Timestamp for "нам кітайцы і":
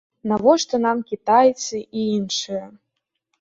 0.85-2.01